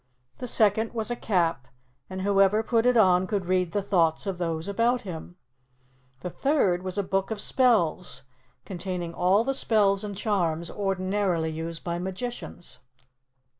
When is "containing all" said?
8.65-9.43